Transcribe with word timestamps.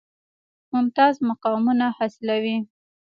ممتاز 0.73 1.15
مقامونه 1.29 1.85
حاصلوي. 1.97 2.57